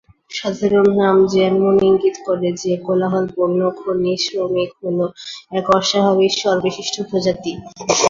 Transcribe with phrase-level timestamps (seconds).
[0.31, 4.99] সাধারণ নাম যেমন ইঙ্গিত করে যে, কোলাহলপূর্ণ খনিশ্রমিক হল
[5.57, 7.51] এক অস্বাভাবিক স্বরবিশিষ্ট প্রজাতি।